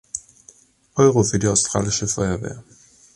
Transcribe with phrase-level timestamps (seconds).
[0.95, 2.63] Euro für die australische Feuerwehr.